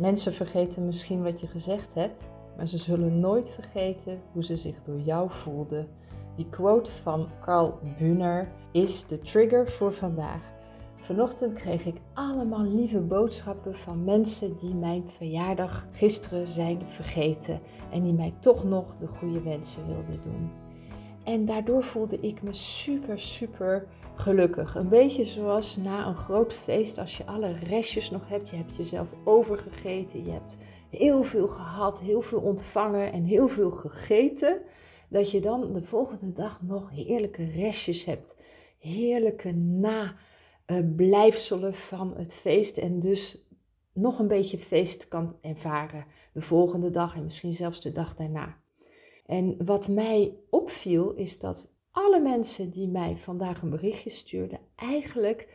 Mensen 0.00 0.32
vergeten 0.32 0.86
misschien 0.86 1.22
wat 1.22 1.40
je 1.40 1.46
gezegd 1.46 1.94
hebt, 1.94 2.20
maar 2.56 2.66
ze 2.66 2.78
zullen 2.78 3.20
nooit 3.20 3.50
vergeten 3.50 4.20
hoe 4.32 4.44
ze 4.44 4.56
zich 4.56 4.74
door 4.84 5.00
jou 5.00 5.30
voelden. 5.30 5.88
Die 6.36 6.46
quote 6.50 6.90
van 7.02 7.28
Carl 7.40 7.78
Buhner 7.98 8.48
is 8.72 9.06
de 9.06 9.18
trigger 9.18 9.70
voor 9.70 9.92
vandaag. 9.92 10.40
Vanochtend 10.96 11.52
kreeg 11.52 11.84
ik 11.84 11.96
allemaal 12.14 12.62
lieve 12.62 12.98
boodschappen 12.98 13.74
van 13.74 14.04
mensen 14.04 14.56
die 14.60 14.74
mijn 14.74 15.04
verjaardag 15.16 15.86
gisteren 15.92 16.46
zijn 16.46 16.82
vergeten 16.88 17.60
en 17.90 18.02
die 18.02 18.14
mij 18.14 18.34
toch 18.40 18.64
nog 18.64 18.84
de 18.98 19.06
goede 19.06 19.42
wensen 19.42 19.86
wilden 19.86 20.20
doen. 20.22 20.69
En 21.30 21.44
daardoor 21.44 21.84
voelde 21.84 22.20
ik 22.20 22.42
me 22.42 22.52
super, 22.52 23.20
super 23.20 23.86
gelukkig. 24.14 24.74
Een 24.74 24.88
beetje 24.88 25.24
zoals 25.24 25.76
na 25.76 26.06
een 26.06 26.16
groot 26.16 26.52
feest, 26.52 26.98
als 26.98 27.16
je 27.16 27.26
alle 27.26 27.52
restjes 27.52 28.10
nog 28.10 28.28
hebt. 28.28 28.50
Je 28.50 28.56
hebt 28.56 28.76
jezelf 28.76 29.08
overgegeten, 29.24 30.24
je 30.24 30.30
hebt 30.30 30.56
heel 30.88 31.22
veel 31.22 31.48
gehad, 31.48 32.00
heel 32.00 32.22
veel 32.22 32.40
ontvangen 32.40 33.12
en 33.12 33.24
heel 33.24 33.48
veel 33.48 33.70
gegeten. 33.70 34.62
Dat 35.08 35.30
je 35.30 35.40
dan 35.40 35.72
de 35.72 35.82
volgende 35.82 36.32
dag 36.32 36.62
nog 36.62 36.90
heerlijke 36.90 37.44
restjes 37.44 38.04
hebt. 38.04 38.36
Heerlijke 38.78 39.52
nablijfselen 40.66 41.74
van 41.74 42.16
het 42.16 42.34
feest. 42.34 42.76
En 42.76 43.00
dus 43.00 43.38
nog 43.92 44.18
een 44.18 44.28
beetje 44.28 44.58
feest 44.58 45.08
kan 45.08 45.36
ervaren 45.40 46.04
de 46.32 46.42
volgende 46.42 46.90
dag 46.90 47.16
en 47.16 47.24
misschien 47.24 47.54
zelfs 47.54 47.80
de 47.80 47.92
dag 47.92 48.14
daarna. 48.16 48.59
En 49.30 49.56
wat 49.64 49.88
mij 49.88 50.34
opviel 50.48 51.12
is 51.12 51.38
dat 51.38 51.70
alle 51.90 52.20
mensen 52.20 52.70
die 52.70 52.88
mij 52.88 53.16
vandaag 53.16 53.62
een 53.62 53.70
berichtje 53.70 54.10
stuurden, 54.10 54.58
eigenlijk 54.76 55.48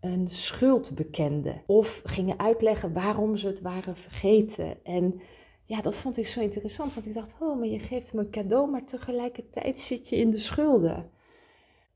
een 0.00 0.28
schuld 0.28 0.94
bekenden. 0.94 1.62
Of 1.66 2.02
gingen 2.04 2.38
uitleggen 2.38 2.92
waarom 2.92 3.36
ze 3.36 3.46
het 3.46 3.60
waren 3.60 3.96
vergeten. 3.96 4.84
En 4.84 5.20
ja, 5.64 5.80
dat 5.80 5.96
vond 5.96 6.16
ik 6.16 6.26
zo 6.26 6.40
interessant, 6.40 6.94
want 6.94 7.06
ik 7.06 7.14
dacht, 7.14 7.34
oh, 7.40 7.58
maar 7.58 7.66
je 7.66 7.78
geeft 7.78 8.12
me 8.12 8.20
een 8.20 8.30
cadeau, 8.30 8.70
maar 8.70 8.84
tegelijkertijd 8.84 9.80
zit 9.80 10.08
je 10.08 10.16
in 10.16 10.30
de 10.30 10.38
schulden. 10.38 11.10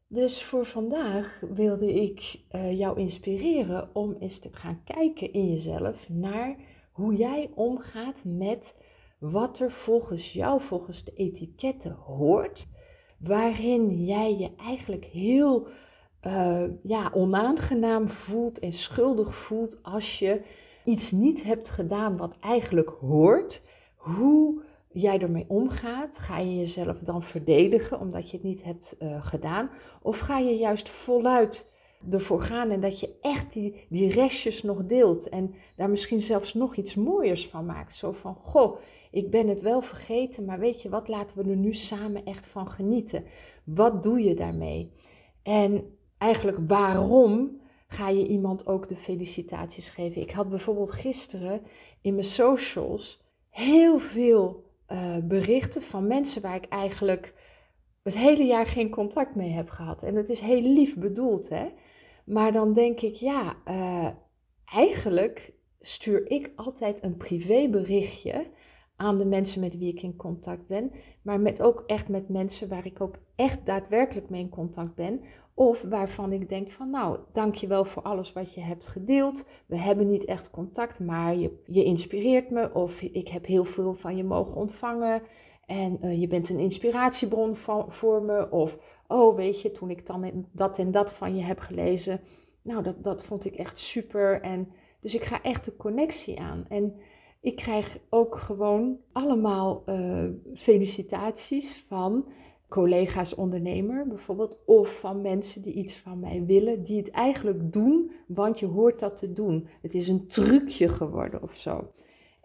Dus 0.07 0.43
voor 0.43 0.67
vandaag 0.67 1.41
wilde 1.55 1.93
ik 1.93 2.41
uh, 2.53 2.79
jou 2.79 2.99
inspireren 2.99 3.91
om 3.93 4.17
eens 4.21 4.39
te 4.39 4.49
gaan 4.53 4.83
kijken 4.85 5.33
in 5.33 5.49
jezelf 5.49 6.09
naar 6.09 6.57
hoe 6.93 7.17
jij 7.17 7.51
omgaat 7.55 8.21
met 8.25 8.75
wat 9.19 9.59
er 9.59 9.71
volgens 9.71 10.33
jou, 10.33 10.61
volgens 10.61 11.05
de 11.05 11.13
etiketten 11.15 11.93
hoort 11.93 12.67
waarin 13.19 14.05
jij 14.05 14.37
je 14.37 14.51
eigenlijk 14.57 15.05
heel 15.05 15.67
uh, 16.27 16.63
ja, 16.83 17.11
onaangenaam 17.15 18.09
voelt 18.09 18.59
en 18.59 18.73
schuldig 18.73 19.35
voelt 19.35 19.83
als 19.83 20.19
je 20.19 20.43
iets 20.85 21.11
niet 21.11 21.43
hebt 21.43 21.69
gedaan 21.69 22.17
wat 22.17 22.37
eigenlijk 22.41 22.91
hoort. 23.01 23.63
Hoe 23.97 24.63
jij 24.89 25.19
ermee 25.19 25.45
omgaat, 25.49 26.19
ga 26.19 26.39
je 26.39 26.57
jezelf 26.57 26.99
dan 26.99 27.23
verdedigen 27.23 28.01
omdat 28.01 28.31
je 28.31 28.37
het 28.37 28.47
niet 28.47 28.65
hebt 28.65 28.97
uh, 28.99 29.27
gedaan? 29.27 29.71
Of 30.03 30.19
ga 30.19 30.39
je 30.39 30.57
juist 30.57 30.89
voluit 30.89 31.68
ervoor 32.11 32.43
gaan 32.43 32.71
en 32.71 32.81
dat 32.81 33.01
je 33.01 33.15
echt 33.21 33.53
die, 33.53 33.87
die 33.89 34.13
restjes 34.13 34.63
nog 34.63 34.87
deelt 34.87 35.29
en 35.29 35.55
daar 35.77 35.91
misschien 35.91 36.21
zelfs 36.21 36.55
nog 36.55 36.77
iets 36.77 36.95
mooiers 36.95 37.47
van 37.49 37.67
maakt? 37.67 37.95
Zo 37.95 38.13
van, 38.13 38.35
goh, 38.35 38.79
ik 39.11 39.31
ben 39.31 39.49
het 39.49 39.61
wel 39.61 39.81
vergeten, 39.81 40.45
maar 40.45 40.59
weet 40.59 40.83
je 40.83 40.89
wat, 40.89 41.09
laten 41.09 41.37
we 41.37 41.51
er 41.51 41.57
nu 41.57 41.75
samen 41.75 42.25
echt 42.25 42.47
van 42.47 42.71
genieten. 42.71 43.25
Wat 43.65 44.03
doe 44.03 44.21
je 44.23 44.35
daarmee? 44.35 44.93
En 45.43 45.97
eigenlijk 46.19 46.59
waarom 46.67 47.61
ga 47.89 48.09
je 48.09 48.27
iemand 48.27 48.67
ook 48.67 48.89
de 48.89 48.97
felicitaties 48.97 49.89
geven? 49.89 50.23
Ik 50.23 50.31
had 50.31 50.49
bijvoorbeeld 50.49 50.91
gisteren 50.91 51.63
in 52.01 52.15
mijn 52.15 52.27
socials 52.27 53.23
heel 53.51 53.99
veel 53.99 54.65
uh, 54.89 55.17
berichten 55.23 55.83
van 55.83 56.07
mensen 56.07 56.43
waar 56.43 56.57
ik 56.57 56.69
eigenlijk 56.69 57.35
het 58.03 58.17
hele 58.17 58.45
jaar 58.45 58.67
geen 58.67 58.91
contact 58.91 59.35
mee 59.35 59.51
heb 59.51 59.71
gehad. 59.71 60.03
En 60.03 60.15
het 60.15 60.29
is 60.29 60.41
heel 60.41 60.63
lief 60.63 60.97
bedoeld, 60.97 61.49
hè? 61.49 61.67
Maar 62.29 62.53
dan 62.53 62.73
denk 62.73 63.01
ik, 63.01 63.15
ja, 63.15 63.57
uh, 63.69 64.09
eigenlijk 64.65 65.53
stuur 65.81 66.31
ik 66.31 66.53
altijd 66.57 67.03
een 67.03 67.17
privéberichtje 67.17 68.47
aan 68.97 69.19
de 69.19 69.25
mensen 69.25 69.61
met 69.61 69.79
wie 69.79 69.93
ik 69.93 70.03
in 70.03 70.17
contact 70.17 70.67
ben, 70.67 70.91
maar 71.23 71.41
met 71.41 71.63
ook 71.63 71.83
echt 71.87 72.09
met 72.09 72.29
mensen 72.29 72.69
waar 72.69 72.87
ik 72.87 73.01
ook 73.01 73.15
echt 73.37 73.67
daadwerkelijk 73.67 74.31
mee 74.31 74.41
in 74.41 74.49
contact 74.49 74.95
ben. 74.95 75.21
Of 75.55 75.83
waarvan 75.83 76.33
ik 76.33 76.49
denk 76.49 76.71
van 76.71 76.91
nou, 76.91 77.19
dankjewel 77.33 77.85
voor 77.85 78.03
alles 78.03 78.33
wat 78.33 78.55
je 78.55 78.61
hebt 78.61 78.87
gedeeld. 78.87 79.45
We 79.67 79.79
hebben 79.79 80.07
niet 80.07 80.25
echt 80.25 80.51
contact, 80.51 81.01
maar 81.01 81.37
je, 81.37 81.63
je 81.67 81.85
inspireert 81.85 82.51
me. 82.51 82.75
Of 82.75 83.01
ik 83.01 83.29
heb 83.29 83.47
heel 83.47 83.65
veel 83.65 83.95
van 83.95 84.17
je 84.17 84.25
mogen 84.25 84.55
ontvangen. 84.55 85.23
En 85.69 85.99
uh, 86.03 86.21
je 86.21 86.27
bent 86.27 86.49
een 86.49 86.59
inspiratiebron 86.59 87.57
voor 87.89 88.23
me. 88.23 88.51
Of 88.51 88.79
oh, 89.07 89.37
weet 89.37 89.61
je, 89.61 89.71
toen 89.71 89.91
ik 89.91 90.07
dan 90.07 90.47
dat 90.53 90.79
en 90.79 90.91
dat 90.91 91.13
van 91.13 91.37
je 91.37 91.43
heb 91.43 91.59
gelezen. 91.59 92.21
Nou, 92.63 92.83
dat, 92.83 93.05
dat 93.05 93.23
vond 93.23 93.45
ik 93.45 93.55
echt 93.55 93.79
super. 93.79 94.41
En 94.41 94.69
dus 95.01 95.15
ik 95.15 95.25
ga 95.25 95.43
echt 95.43 95.65
de 95.65 95.77
connectie 95.77 96.41
aan. 96.41 96.65
En 96.69 96.95
ik 97.41 97.57
krijg 97.57 97.99
ook 98.09 98.37
gewoon 98.37 98.97
allemaal 99.13 99.83
uh, 99.87 100.25
felicitaties 100.55 101.85
van 101.89 102.29
collega's 102.69 103.35
ondernemer 103.35 104.07
bijvoorbeeld, 104.07 104.59
of 104.65 104.99
van 105.01 105.21
mensen 105.21 105.63
die 105.63 105.75
iets 105.75 105.95
van 105.95 106.21
mij 106.21 106.45
willen, 106.47 106.83
die 106.83 106.97
het 106.97 107.11
eigenlijk 107.11 107.73
doen, 107.73 108.13
want 108.27 108.59
je 108.59 108.67
hoort 108.67 108.99
dat 108.99 109.17
te 109.17 109.33
doen. 109.33 109.69
Het 109.83 109.95
is 109.95 110.09
een 110.09 110.27
trucje 110.27 110.89
geworden 110.89 111.43
of 111.43 111.55
zo. 111.55 111.93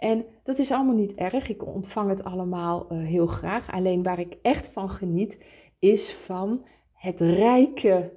En 0.04 0.26
dat 0.44 0.58
is 0.58 0.72
allemaal 0.72 0.96
niet 0.96 1.14
erg, 1.14 1.50
ik 1.50 1.66
ontvang 1.66 2.10
het 2.10 2.24
allemaal 2.24 2.88
uh, 2.92 3.06
heel 3.06 3.28
graag. 3.28 3.72
Alleen 3.72 4.04
waar 4.04 4.20
ik 4.20 4.38
echt 4.42 4.68
van 4.68 4.90
geniet, 4.90 5.38
is 5.80 6.14
van 6.14 6.66
het 6.94 7.20
rijke 7.20 8.12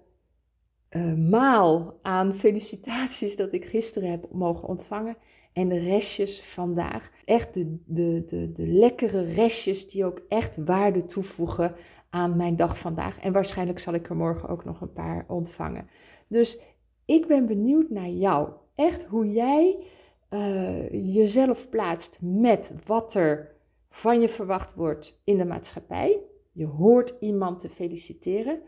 uh, 0.91 1.15
maal 1.15 1.99
aan 2.03 2.35
felicitaties 2.35 3.37
dat 3.37 3.53
ik 3.53 3.65
gisteren 3.65 4.11
heb 4.11 4.27
mogen 4.33 4.69
ontvangen 4.69 5.17
en 5.53 5.69
de 5.69 5.79
restjes 5.79 6.43
vandaag. 6.43 7.11
Echt 7.25 7.55
de, 7.55 7.83
de, 7.87 8.25
de, 8.27 8.53
de 8.53 8.67
lekkere 8.67 9.23
restjes 9.23 9.89
die 9.89 10.05
ook 10.05 10.23
echt 10.29 10.57
waarde 10.57 11.05
toevoegen 11.05 11.75
aan 12.11 12.37
mijn 12.37 12.57
dag 12.57 12.79
vandaag. 12.79 13.21
En 13.21 13.33
waarschijnlijk 13.33 13.79
zal 13.79 13.95
ik 13.95 14.09
er 14.09 14.17
morgen 14.17 14.49
ook 14.49 14.65
nog 14.65 14.81
een 14.81 14.93
paar 14.93 15.25
ontvangen. 15.29 15.89
Dus 16.29 16.61
ik 17.05 17.27
ben 17.27 17.47
benieuwd 17.47 17.91
naar 17.91 18.09
jou. 18.09 18.49
Echt 18.75 19.05
hoe 19.05 19.33
jij 19.33 19.85
uh, 20.31 21.15
jezelf 21.15 21.69
plaatst 21.69 22.19
met 22.21 22.71
wat 22.87 23.15
er 23.15 23.55
van 23.91 24.21
je 24.21 24.29
verwacht 24.29 24.75
wordt 24.75 25.21
in 25.25 25.37
de 25.37 25.45
maatschappij. 25.45 26.19
Je 26.53 26.67
hoort 26.67 27.15
iemand 27.21 27.61
te 27.61 27.69
feliciteren. 27.69 28.61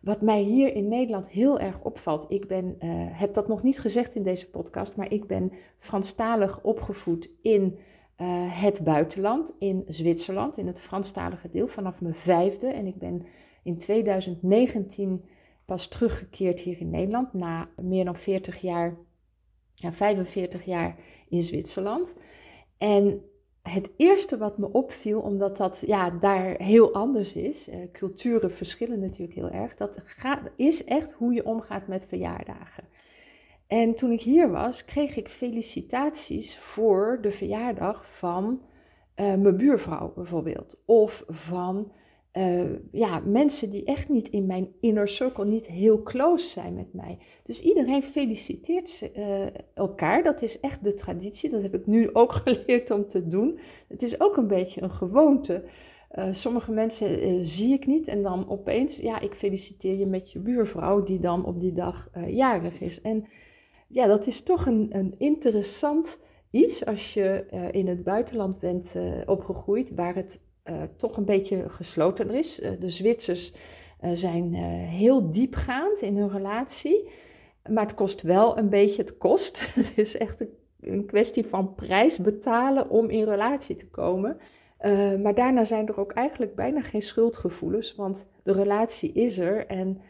Wat 0.00 0.20
mij 0.20 0.40
hier 0.42 0.74
in 0.74 0.88
Nederland 0.88 1.28
heel 1.28 1.58
erg 1.60 1.80
opvalt, 1.80 2.26
ik 2.28 2.46
ben, 2.48 2.64
uh, 2.64 2.90
heb 3.10 3.34
dat 3.34 3.48
nog 3.48 3.62
niet 3.62 3.80
gezegd 3.80 4.14
in 4.14 4.22
deze 4.22 4.50
podcast, 4.50 4.96
maar 4.96 5.12
ik 5.12 5.26
ben 5.26 5.52
Franstalig 5.78 6.62
opgevoed 6.62 7.30
in 7.42 7.78
uh, 8.20 8.26
het 8.62 8.84
buitenland, 8.84 9.52
in 9.58 9.84
Zwitserland, 9.88 10.56
in 10.56 10.66
het 10.66 10.80
Franstalige 10.80 11.48
deel, 11.50 11.68
vanaf 11.68 12.00
mijn 12.00 12.14
vijfde. 12.14 12.66
En 12.66 12.86
ik 12.86 12.98
ben 12.98 13.26
in 13.62 13.78
2019 13.78 15.24
pas 15.64 15.88
teruggekeerd 15.88 16.60
hier 16.60 16.80
in 16.80 16.90
Nederland, 16.90 17.32
na 17.32 17.68
meer 17.76 18.04
dan 18.04 18.16
40 18.16 18.60
jaar, 18.60 18.96
ja, 19.76 19.92
45 19.92 20.64
jaar 20.64 20.96
in 21.28 21.42
Zwitserland. 21.42 22.14
En 22.78 23.22
het 23.62 23.90
eerste 23.96 24.36
wat 24.38 24.58
me 24.58 24.72
opviel, 24.72 25.20
omdat 25.20 25.56
dat 25.56 25.82
ja, 25.86 26.10
daar 26.10 26.54
heel 26.62 26.94
anders 26.94 27.32
is, 27.32 27.68
uh, 27.68 27.74
culturen 27.92 28.50
verschillen 28.50 29.00
natuurlijk 29.00 29.38
heel 29.38 29.50
erg, 29.50 29.74
dat 29.74 29.98
gaat, 30.04 30.50
is 30.56 30.84
echt 30.84 31.12
hoe 31.12 31.32
je 31.32 31.46
omgaat 31.46 31.86
met 31.86 32.06
verjaardagen. 32.08 32.84
En 33.66 33.94
toen 33.94 34.10
ik 34.10 34.20
hier 34.20 34.50
was, 34.50 34.84
kreeg 34.84 35.16
ik 35.16 35.28
felicitaties 35.28 36.58
voor 36.58 37.18
de 37.20 37.30
verjaardag 37.30 38.18
van 38.18 38.60
uh, 39.16 39.34
mijn 39.34 39.56
buurvrouw 39.56 40.12
bijvoorbeeld, 40.14 40.76
of 40.84 41.24
van 41.28 41.92
uh, 42.36 42.62
ja, 42.92 43.20
mensen 43.24 43.70
die 43.70 43.84
echt 43.84 44.08
niet 44.08 44.28
in 44.28 44.46
mijn 44.46 44.68
inner 44.80 45.08
circle, 45.08 45.44
niet 45.44 45.66
heel 45.66 46.02
close 46.02 46.46
zijn 46.46 46.74
met 46.74 46.92
mij. 46.92 47.18
Dus 47.44 47.60
iedereen 47.60 48.02
feliciteert 48.02 49.10
uh, 49.16 49.46
elkaar. 49.74 50.22
Dat 50.22 50.42
is 50.42 50.60
echt 50.60 50.84
de 50.84 50.94
traditie. 50.94 51.50
Dat 51.50 51.62
heb 51.62 51.74
ik 51.74 51.86
nu 51.86 52.14
ook 52.14 52.32
geleerd 52.44 52.90
om 52.90 53.08
te 53.08 53.28
doen. 53.28 53.58
Het 53.88 54.02
is 54.02 54.20
ook 54.20 54.36
een 54.36 54.46
beetje 54.46 54.82
een 54.82 54.90
gewoonte. 54.90 55.64
Uh, 56.18 56.28
sommige 56.32 56.72
mensen 56.72 57.44
zie 57.46 57.72
ik 57.72 57.86
niet 57.86 58.08
en 58.08 58.22
dan 58.22 58.48
opeens, 58.48 58.96
ja, 58.96 59.20
ik 59.20 59.34
feliciteer 59.34 59.94
je 59.94 60.06
met 60.06 60.32
je 60.32 60.38
buurvrouw 60.38 61.02
die 61.02 61.20
dan 61.20 61.44
op 61.44 61.60
die 61.60 61.72
dag 61.72 62.10
jarig 62.26 62.80
is. 62.80 63.00
En 63.00 63.26
ja, 63.88 64.06
dat 64.06 64.26
is 64.26 64.42
toch 64.42 64.66
een, 64.66 64.88
een 64.90 65.14
interessant 65.18 66.18
iets 66.50 66.84
als 66.84 67.14
je 67.14 67.44
in 67.70 67.88
het 67.88 68.04
buitenland 68.04 68.58
bent 68.58 68.92
opgegroeid, 69.26 69.94
waar 69.94 70.14
het 70.14 70.40
toch 70.96 71.16
een 71.16 71.24
beetje 71.24 71.64
gesloten 71.68 72.30
is. 72.30 72.60
Uh, 72.60 72.70
de 72.80 72.90
Zwitsers 72.90 73.54
uh, 74.04 74.10
zijn 74.12 74.54
heel 74.84 75.30
diepgaand 75.30 76.00
in 76.00 76.16
hun 76.16 76.30
relatie. 76.30 77.08
Maar 77.70 77.84
het 77.86 77.94
kost 77.94 78.22
wel 78.22 78.58
een 78.58 78.68
beetje, 78.68 79.02
het 79.02 79.18
kost. 79.18 79.60
het 79.74 79.98
is 79.98 80.16
echt 80.16 80.44
een 80.80 81.06
kwestie 81.06 81.46
van 81.46 81.74
prijs 81.74 82.18
betalen 82.18 82.90
om 82.90 83.10
in 83.10 83.24
relatie 83.24 83.76
te 83.76 83.88
komen. 83.88 84.38
Maar 85.22 85.34
daarna 85.34 85.64
zijn 85.64 85.88
er 85.88 86.00
ook 86.00 86.12
eigenlijk 86.12 86.54
bijna 86.54 86.80
geen 86.80 87.02
schuldgevoelens, 87.02 87.94
want 87.94 88.26
de 88.42 88.52
relatie 88.52 89.12
is 89.12 89.38
er 89.38 89.66
en 89.66 90.00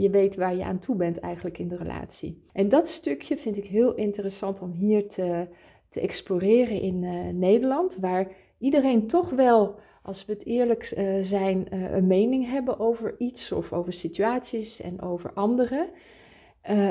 je 0.00 0.08
weet 0.10 0.36
waar 0.36 0.56
je 0.56 0.64
aan 0.64 0.78
toe 0.78 0.96
bent 0.96 1.18
eigenlijk 1.18 1.58
in 1.58 1.68
de 1.68 1.76
relatie. 1.76 2.42
En 2.52 2.68
dat 2.68 2.88
stukje 2.88 3.36
vind 3.36 3.56
ik 3.56 3.64
heel 3.64 3.94
interessant 3.94 4.60
om 4.60 4.70
hier 4.70 5.08
te, 5.08 5.48
te 5.88 6.00
exploreren 6.00 6.80
in 6.80 6.98
Nederland, 7.38 7.96
waar 8.00 8.28
iedereen 8.58 9.06
toch 9.06 9.30
wel, 9.30 9.78
als 10.02 10.24
we 10.24 10.32
het 10.32 10.44
eerlijk 10.44 10.92
uh, 10.96 11.22
zijn, 11.22 11.66
een 11.70 12.06
mening 12.06 12.50
hebben 12.50 12.78
over 12.78 13.14
iets 13.18 13.52
of 13.52 13.72
over 13.72 13.92
situaties 13.92 14.80
en 14.80 15.00
over 15.00 15.32
anderen. 15.32 15.88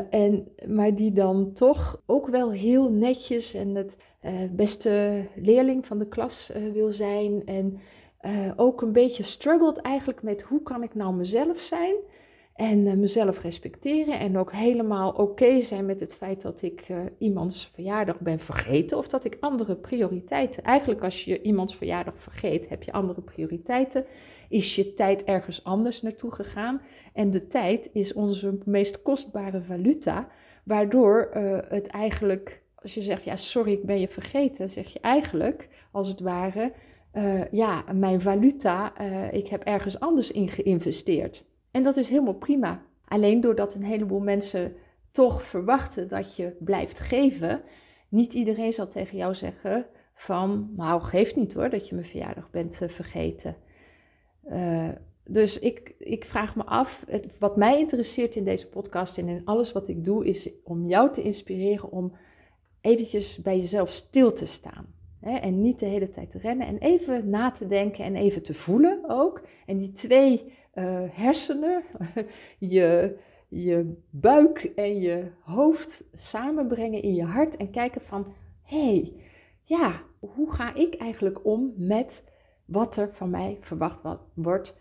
en, 0.10 0.48
maar 0.68 0.96
die 0.96 1.12
dan 1.12 1.54
toch 1.54 2.02
ook 2.06 2.28
wel 2.28 2.52
heel 2.52 2.92
netjes 2.92 3.54
en 3.54 3.76
het 3.76 3.96
beste 4.52 5.26
leerling 5.36 5.86
van 5.86 6.00
de 6.00 6.08
klas 6.08 6.52
wil 6.74 6.92
zijn. 6.92 7.46
En 7.46 7.80
ook 8.56 8.82
een 8.82 8.92
beetje 8.92 9.24
struggelt 9.24 9.78
eigenlijk 9.78 10.24
met 10.24 10.42
hoe 10.42 10.62
kan 10.62 10.84
ik 10.84 10.96
nou 10.96 11.14
mezelf 11.14 11.60
zijn 11.60 11.96
en 12.56 12.86
uh, 12.86 12.94
mezelf 12.94 13.42
respecteren 13.42 14.20
en 14.20 14.38
ook 14.38 14.52
helemaal 14.52 15.12
oké 15.12 15.62
zijn 15.62 15.86
met 15.86 16.00
het 16.00 16.14
feit 16.14 16.42
dat 16.42 16.62
ik 16.62 16.90
uh, 16.90 16.98
iemands 17.18 17.70
verjaardag 17.74 18.20
ben 18.20 18.40
vergeten 18.40 18.98
of 18.98 19.08
dat 19.08 19.26
ik 19.26 19.38
andere 19.40 19.76
prioriteiten. 19.76 20.64
Eigenlijk 20.64 21.04
als 21.04 21.24
je 21.24 21.42
iemands 21.42 21.76
verjaardag 21.76 22.20
vergeet, 22.20 22.70
heb 22.70 22.84
je 22.84 22.92
andere 22.92 23.22
prioriteiten. 23.22 24.06
Is 24.50 24.76
je 24.76 24.94
tijd 24.94 25.24
ergens 25.24 25.64
anders 25.64 26.02
naartoe 26.02 26.32
gegaan. 26.32 26.82
En 27.14 27.32
de 27.32 27.48
tijd 27.48 27.90
is 27.94 28.14
onze 28.14 28.58
meest 28.66 29.02
kostbare 29.02 29.62
valuta, 29.62 30.28
waardoor 30.64 31.32
uh, 31.36 31.58
het 31.70 31.88
eigenlijk, 31.88 32.62
als 32.76 32.94
je 32.94 33.02
zegt, 33.02 33.24
ja 33.24 33.36
sorry, 33.36 33.72
ik 33.72 33.86
ben 33.86 34.00
je 34.00 34.08
vergeten, 34.08 34.70
zeg 34.70 34.94
je 34.94 35.00
eigenlijk 35.00 35.70
als 35.92 36.08
het 36.08 36.20
ware, 36.20 36.72
ja, 37.52 37.84
mijn 37.94 38.22
valuta, 38.22 39.00
ik 39.32 39.48
heb 39.48 39.64
ergens 39.64 40.00
anders 40.00 40.32
in 40.32 40.50
geïnvesteerd. 40.50 41.44
En 41.76 41.84
dat 41.84 41.98
is 41.98 42.10
helemaal 42.10 42.34
prima. 42.34 42.82
Alleen 43.08 43.42
doordat 43.42 43.74
een 43.74 43.84
heleboel 43.84 44.20
mensen 44.20 44.76
toch 45.12 45.44
verwachten 45.44 46.08
dat 46.08 46.36
je 46.36 46.56
blijft 46.60 47.00
geven, 47.00 47.62
niet 48.10 48.34
iedereen 48.34 48.74
zal 48.74 48.88
tegen 48.88 49.18
jou 49.18 49.36
zeggen 49.36 49.86
van, 50.14 50.70
nou 50.76 51.02
geef 51.02 51.36
niet 51.36 51.54
hoor 51.54 51.70
dat 51.70 51.90
je 51.90 51.96
mijn 51.96 52.08
verjaardag 52.08 52.50
bent 52.50 52.80
uh, 52.82 52.90
vergeten. 52.90 53.56
Uh, 54.52 54.90
dus 55.26 55.60
ik, 55.60 55.96
ik 56.00 56.26
vraag 56.26 56.56
me 56.56 56.64
af, 56.64 57.06
wat 57.40 57.58
mij 57.58 57.80
interesseert 57.80 58.36
in 58.36 58.44
deze 58.44 58.68
podcast 58.68 59.18
en 59.18 59.28
in 59.28 59.42
alles 59.46 59.72
wat 59.72 59.88
ik 59.88 60.06
doe, 60.06 60.26
is 60.26 60.50
om 60.64 60.86
jou 60.86 61.14
te 61.14 61.22
inspireren 61.22 61.92
om 61.92 62.16
eventjes 62.82 63.38
bij 63.42 63.60
jezelf 63.60 63.90
stil 63.90 64.34
te 64.34 64.46
staan. 64.46 64.94
Hè, 65.20 65.38
en 65.38 65.62
niet 65.62 65.80
de 65.80 65.86
hele 65.86 66.10
tijd 66.10 66.32
te 66.32 66.38
rennen 66.38 66.68
en 66.68 66.78
even 66.78 67.30
na 67.30 67.52
te 67.52 67.66
denken 67.66 68.06
en 68.06 68.16
even 68.16 68.44
te 68.44 68.54
voelen 68.54 69.04
ook. 69.08 69.48
En 69.66 69.78
die 69.78 69.92
twee 69.92 70.54
uh, 70.76 71.02
hersenen, 71.10 71.84
je, 72.60 73.18
je 73.48 74.02
buik 74.10 74.64
en 74.76 75.00
je 75.00 75.32
hoofd 75.40 76.04
samenbrengen 76.14 77.02
in 77.02 77.16
je 77.16 77.24
hart 77.24 77.58
en 77.58 77.72
kijken 77.72 78.02
van, 78.02 78.34
hé, 78.64 78.86
hey, 78.86 79.14
ja, 79.64 80.02
hoe 80.20 80.52
ga 80.52 80.74
ik 80.74 80.96
eigenlijk 80.96 81.46
om 81.46 81.74
met 81.78 82.24
wat 82.66 82.98
er 82.98 83.14
van 83.14 83.30
mij 83.30 83.58
verwacht 83.62 84.02
wordt 84.34 84.76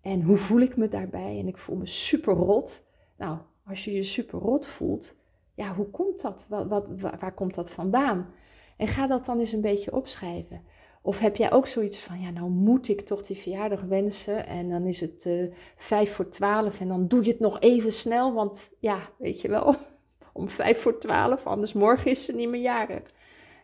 en 0.00 0.22
hoe 0.22 0.36
voel 0.36 0.60
ik 0.60 0.76
me 0.76 0.88
daarbij 0.88 1.38
en 1.38 1.48
ik 1.48 1.58
voel 1.58 1.76
me 1.76 1.86
super 1.86 2.34
rot. 2.34 2.82
Nou, 3.16 3.38
als 3.66 3.84
je 3.84 3.92
je 3.92 4.04
super 4.04 4.38
rot 4.38 4.66
voelt, 4.66 5.14
ja, 5.54 5.74
hoe 5.74 5.90
komt 5.90 6.20
dat? 6.20 6.46
Wat, 6.48 6.66
wat, 6.68 6.88
waar 7.00 7.34
komt 7.34 7.54
dat 7.54 7.70
vandaan? 7.70 8.34
En 8.76 8.88
ga 8.88 9.06
dat 9.06 9.26
dan 9.26 9.38
eens 9.38 9.52
een 9.52 9.60
beetje 9.60 9.92
opschrijven. 9.92 10.62
Of 11.06 11.18
heb 11.18 11.36
jij 11.36 11.52
ook 11.52 11.66
zoiets 11.66 11.98
van, 11.98 12.20
ja, 12.20 12.30
nou 12.30 12.50
moet 12.50 12.88
ik 12.88 13.00
toch 13.00 13.22
die 13.22 13.36
verjaardag 13.36 13.80
wensen 13.80 14.46
en 14.46 14.70
dan 14.70 14.86
is 14.86 15.00
het 15.00 15.24
uh, 15.26 15.52
vijf 15.76 16.14
voor 16.14 16.28
twaalf 16.28 16.80
en 16.80 16.88
dan 16.88 17.08
doe 17.08 17.24
je 17.24 17.30
het 17.30 17.40
nog 17.40 17.60
even 17.60 17.92
snel, 17.92 18.34
want 18.34 18.70
ja, 18.78 18.98
weet 19.18 19.40
je 19.40 19.48
wel, 19.48 19.76
om 20.32 20.48
vijf 20.48 20.82
voor 20.82 20.98
twaalf, 20.98 21.46
anders 21.46 21.72
morgen 21.72 22.10
is 22.10 22.24
ze 22.24 22.32
niet 22.32 22.48
meer 22.48 22.60
jarig. 22.60 23.02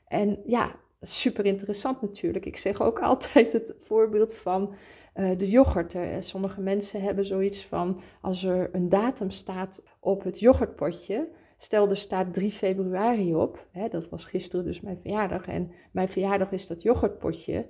En 0.08 0.42
ja, 0.46 0.74
super 1.00 1.46
interessant 1.46 2.02
natuurlijk. 2.02 2.46
Ik 2.46 2.56
zeg 2.56 2.82
ook 2.82 2.98
altijd 3.10 3.52
het 3.52 3.74
voorbeeld 3.80 4.34
van 4.34 4.74
uh, 5.16 5.38
de 5.38 5.50
yoghurt. 5.50 5.94
Sommige 6.20 6.60
mensen 6.60 7.02
hebben 7.02 7.24
zoiets 7.24 7.66
van, 7.66 8.00
als 8.20 8.44
er 8.44 8.68
een 8.72 8.88
datum 8.88 9.30
staat 9.30 9.82
op 10.00 10.22
het 10.22 10.40
yoghurtpotje, 10.40 11.28
Stel, 11.62 11.88
er 11.88 11.96
staat 11.96 12.34
3 12.34 12.50
februari 12.50 13.34
op. 13.34 13.66
Hè, 13.70 13.88
dat 13.88 14.08
was 14.08 14.24
gisteren 14.24 14.64
dus 14.64 14.80
mijn 14.80 14.98
verjaardag. 15.02 15.46
En 15.46 15.72
mijn 15.90 16.08
verjaardag 16.08 16.52
is 16.52 16.66
dat 16.66 16.82
yoghurtpotje. 16.82 17.66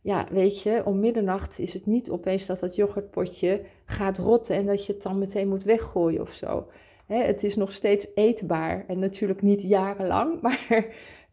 Ja, 0.00 0.26
weet 0.30 0.60
je, 0.62 0.82
om 0.84 1.00
middernacht 1.00 1.58
is 1.58 1.72
het 1.72 1.86
niet 1.86 2.10
opeens 2.10 2.46
dat 2.46 2.60
dat 2.60 2.74
yoghurtpotje 2.74 3.62
gaat 3.84 4.18
rotten 4.18 4.56
en 4.56 4.66
dat 4.66 4.86
je 4.86 4.92
het 4.92 5.02
dan 5.02 5.18
meteen 5.18 5.48
moet 5.48 5.62
weggooien 5.62 6.20
of 6.20 6.32
zo. 6.32 6.66
Hè, 7.06 7.16
het 7.16 7.44
is 7.44 7.56
nog 7.56 7.72
steeds 7.72 8.06
eetbaar 8.14 8.84
en 8.86 8.98
natuurlijk 8.98 9.42
niet 9.42 9.62
jarenlang, 9.62 10.40
maar 10.42 10.86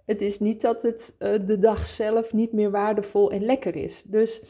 het 0.06 0.22
is 0.22 0.40
niet 0.40 0.62
dat 0.62 0.82
het 0.82 1.14
uh, 1.20 1.48
de 1.48 1.60
dag 1.60 1.88
zelf 1.88 2.34
niet 2.34 2.52
meer 2.52 2.72
waardevol 2.72 3.32
en 3.32 3.46
lekker 3.46 3.76
is. 3.76 4.04
Dus 4.06 4.44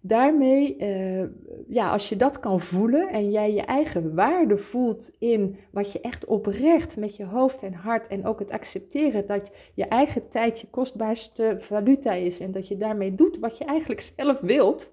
daarmee, 0.00 0.76
uh, 0.78 1.28
ja, 1.68 1.90
als 1.90 2.08
je 2.08 2.16
dat 2.16 2.40
kan 2.40 2.60
voelen 2.60 3.08
en 3.08 3.30
jij 3.30 3.52
je 3.52 3.62
eigen 3.62 4.14
waarde 4.14 4.58
voelt 4.58 5.10
in 5.18 5.58
wat 5.70 5.92
je 5.92 6.00
echt 6.00 6.24
oprecht 6.24 6.96
met 6.96 7.16
je 7.16 7.24
hoofd 7.24 7.62
en 7.62 7.72
hart 7.72 8.06
en 8.06 8.26
ook 8.26 8.38
het 8.38 8.50
accepteren 8.50 9.26
dat 9.26 9.52
je 9.74 9.84
eigen 9.84 10.28
tijd 10.28 10.60
je 10.60 10.66
kostbaarste 10.70 11.56
valuta 11.58 12.12
is 12.12 12.40
en 12.40 12.52
dat 12.52 12.68
je 12.68 12.76
daarmee 12.76 13.14
doet 13.14 13.38
wat 13.38 13.58
je 13.58 13.64
eigenlijk 13.64 14.12
zelf 14.16 14.40
wilt. 14.40 14.92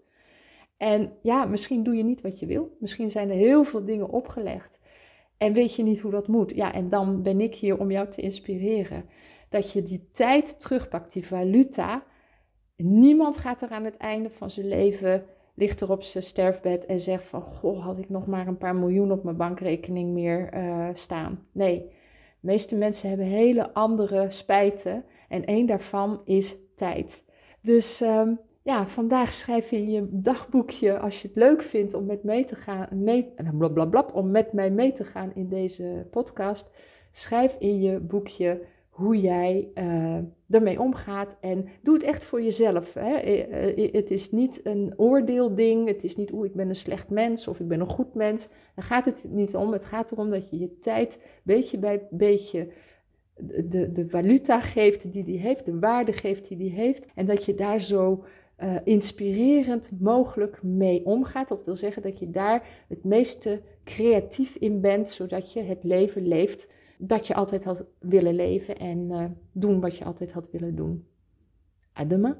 En 0.77 1.11
ja, 1.21 1.45
misschien 1.45 1.83
doe 1.83 1.95
je 1.95 2.03
niet 2.03 2.21
wat 2.21 2.39
je 2.39 2.45
wil. 2.45 2.75
Misschien 2.79 3.11
zijn 3.11 3.29
er 3.29 3.35
heel 3.35 3.63
veel 3.63 3.85
dingen 3.85 4.09
opgelegd 4.09 4.79
en 5.37 5.53
weet 5.53 5.75
je 5.75 5.83
niet 5.83 5.99
hoe 5.99 6.11
dat 6.11 6.27
moet. 6.27 6.51
Ja, 6.55 6.73
en 6.73 6.89
dan 6.89 7.21
ben 7.21 7.41
ik 7.41 7.55
hier 7.55 7.77
om 7.77 7.91
jou 7.91 8.09
te 8.09 8.21
inspireren. 8.21 9.05
Dat 9.49 9.71
je 9.71 9.81
die 9.81 10.09
tijd 10.13 10.59
terugpakt, 10.59 11.13
die 11.13 11.27
valuta 11.27 12.03
Niemand 12.77 13.37
gaat 13.37 13.61
er 13.61 13.69
aan 13.69 13.83
het 13.83 13.97
einde 13.97 14.29
van 14.29 14.49
zijn 14.49 14.67
leven, 14.67 15.25
ligt 15.53 15.81
er 15.81 15.91
op 15.91 16.03
zijn 16.03 16.23
sterfbed 16.23 16.85
en 16.85 16.99
zegt 16.99 17.23
van, 17.23 17.41
goh, 17.41 17.83
had 17.83 17.97
ik 17.97 18.09
nog 18.09 18.27
maar 18.27 18.47
een 18.47 18.57
paar 18.57 18.75
miljoen 18.75 19.11
op 19.11 19.23
mijn 19.23 19.37
bankrekening 19.37 20.13
meer 20.13 20.53
uh, 20.53 20.89
staan. 20.93 21.47
Nee, 21.51 21.79
de 22.39 22.47
meeste 22.47 22.75
mensen 22.75 23.09
hebben 23.09 23.27
hele 23.27 23.73
andere 23.73 24.31
spijten 24.31 25.03
en 25.29 25.45
één 25.45 25.65
daarvan 25.65 26.21
is 26.25 26.55
tijd. 26.75 27.23
Dus 27.61 28.01
um, 28.01 28.39
ja, 28.61 28.87
vandaag 28.87 29.33
schrijf 29.33 29.71
in 29.71 29.91
je 29.91 30.07
dagboekje, 30.11 30.99
als 30.99 31.21
je 31.21 31.27
het 31.27 31.37
leuk 31.37 31.61
vindt 31.61 31.93
om 31.93 32.05
met 32.05 32.23
mee 32.23 32.45
te 32.45 32.55
gaan, 32.55 32.87
mee, 32.91 33.33
blablabla, 33.57 34.05
om 34.13 34.31
met 34.31 34.53
mij 34.53 34.71
mee 34.71 34.93
te 34.93 35.03
gaan 35.03 35.31
in 35.35 35.47
deze 35.47 36.07
podcast, 36.11 36.69
schrijf 37.11 37.55
in 37.59 37.81
je 37.81 37.99
boekje 37.99 38.61
hoe 38.95 39.21
jij 39.21 39.67
uh, 39.75 40.17
ermee 40.49 40.79
omgaat. 40.79 41.37
En 41.39 41.67
doe 41.81 41.93
het 41.93 42.03
echt 42.03 42.23
voor 42.23 42.41
jezelf. 42.41 42.93
Hè. 42.93 43.15
Eh, 43.15 43.77
eh, 43.77 43.93
het 43.93 44.11
is 44.11 44.31
niet 44.31 44.59
een 44.63 44.93
oordeelding. 44.97 45.87
Het 45.87 46.03
is 46.03 46.15
niet, 46.15 46.31
oeh, 46.31 46.45
ik 46.45 46.53
ben 46.53 46.69
een 46.69 46.75
slecht 46.75 47.09
mens 47.09 47.47
of 47.47 47.59
ik 47.59 47.67
ben 47.67 47.79
een 47.79 47.89
goed 47.89 48.13
mens. 48.13 48.47
Daar 48.75 48.85
gaat 48.85 49.05
het 49.05 49.23
niet 49.29 49.55
om. 49.55 49.71
Het 49.71 49.85
gaat 49.85 50.11
erom 50.11 50.29
dat 50.29 50.49
je 50.49 50.59
je 50.59 50.79
tijd 50.79 51.17
beetje 51.43 51.77
bij 51.77 52.07
beetje 52.09 52.67
de, 53.37 53.91
de 53.91 54.09
valuta 54.09 54.59
geeft 54.59 55.11
die 55.11 55.23
die 55.23 55.39
heeft, 55.39 55.65
de 55.65 55.79
waarde 55.79 56.13
geeft 56.13 56.47
die 56.47 56.57
die 56.57 56.71
heeft. 56.71 57.05
En 57.15 57.25
dat 57.25 57.45
je 57.45 57.55
daar 57.55 57.79
zo 57.79 58.23
uh, 58.63 58.75
inspirerend 58.83 59.89
mogelijk 59.99 60.63
mee 60.63 61.05
omgaat. 61.05 61.47
Dat 61.47 61.65
wil 61.65 61.75
zeggen 61.75 62.01
dat 62.01 62.19
je 62.19 62.29
daar 62.29 62.67
het 62.87 63.03
meeste 63.03 63.61
creatief 63.83 64.55
in 64.55 64.81
bent, 64.81 65.09
zodat 65.09 65.53
je 65.53 65.61
het 65.61 65.83
leven 65.83 66.27
leeft 66.27 66.67
dat 66.97 67.27
je 67.27 67.33
altijd 67.35 67.63
had 67.63 67.83
willen 67.99 68.35
leven 68.35 68.77
en 68.77 69.11
uh, 69.11 69.25
doen 69.51 69.79
wat 69.79 69.97
je 69.97 70.05
altijd 70.05 70.31
had 70.31 70.51
willen 70.51 70.75
doen. 70.75 71.07
Adema. 71.93 72.37